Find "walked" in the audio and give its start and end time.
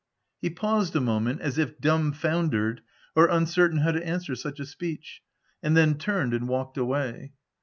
6.49-6.75